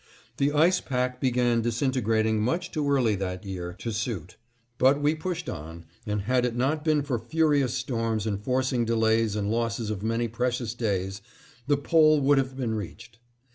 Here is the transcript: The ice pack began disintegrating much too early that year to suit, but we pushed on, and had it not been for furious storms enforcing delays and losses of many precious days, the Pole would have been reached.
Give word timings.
The 0.37 0.51
ice 0.51 0.81
pack 0.81 1.21
began 1.21 1.61
disintegrating 1.61 2.41
much 2.41 2.71
too 2.71 2.89
early 2.89 3.13
that 3.17 3.45
year 3.45 3.75
to 3.77 3.91
suit, 3.91 4.35
but 4.79 4.99
we 4.99 5.13
pushed 5.13 5.47
on, 5.47 5.85
and 6.07 6.21
had 6.21 6.43
it 6.43 6.55
not 6.55 6.83
been 6.83 7.03
for 7.03 7.19
furious 7.19 7.75
storms 7.75 8.25
enforcing 8.25 8.83
delays 8.83 9.35
and 9.35 9.51
losses 9.51 9.91
of 9.91 10.01
many 10.01 10.27
precious 10.27 10.73
days, 10.73 11.21
the 11.67 11.77
Pole 11.77 12.19
would 12.19 12.39
have 12.39 12.57
been 12.57 12.73
reached. 12.73 13.19